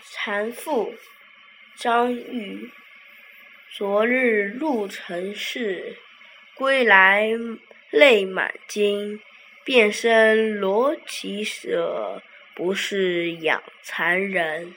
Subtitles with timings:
[0.00, 0.94] 蚕妇
[1.76, 2.70] 张玉，
[3.70, 5.96] 昨日入城市，
[6.54, 7.30] 归来
[7.90, 9.20] 泪满巾。
[9.64, 12.22] 遍身罗绮舍，
[12.54, 14.74] 不是养蚕人。